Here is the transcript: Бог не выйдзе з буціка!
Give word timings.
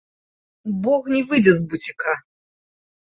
Бог 0.87 1.03
не 1.15 1.21
выйдзе 1.33 1.53
з 1.59 1.69
буціка! 1.75 2.19